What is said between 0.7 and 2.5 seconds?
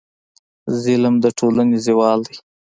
ظلم د ټولنې زوال دی.